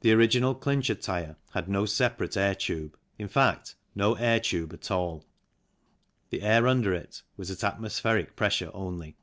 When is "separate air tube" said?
1.86-2.98